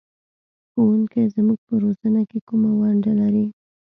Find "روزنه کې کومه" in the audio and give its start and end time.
1.83-2.69